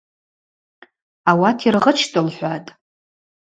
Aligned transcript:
Ауат 1.29 1.57
йыргъычтӏ,– 1.65 2.17
лхӏватӏ. 2.25 2.69